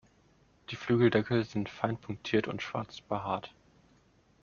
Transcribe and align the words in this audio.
Die 0.71 0.75
Flügeldecken 0.75 1.43
sind 1.43 1.69
fein 1.69 1.95
punktiert 1.95 2.47
und 2.47 2.63
schwarz 2.63 3.01
behaart. 3.01 3.53